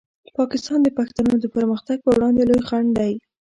[0.37, 3.13] پاکستان د پښتنو د پرمختګ په وړاندې لوی خنډ دی.